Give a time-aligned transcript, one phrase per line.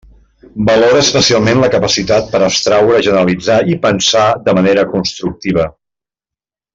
[0.69, 5.67] Valora especialment la capacitat per a abstraure, generalitzar i pensar de manera constructiva.